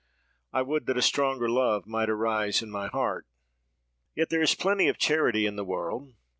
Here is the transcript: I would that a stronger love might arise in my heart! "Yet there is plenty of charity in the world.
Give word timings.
I 0.51 0.63
would 0.63 0.87
that 0.87 0.97
a 0.97 1.01
stronger 1.03 1.47
love 1.47 1.85
might 1.85 2.09
arise 2.09 2.63
in 2.63 2.71
my 2.71 2.87
heart! 2.87 3.27
"Yet 4.15 4.31
there 4.31 4.41
is 4.41 4.55
plenty 4.55 4.87
of 4.87 4.97
charity 4.97 5.45
in 5.45 5.57
the 5.57 5.63
world. 5.63 6.13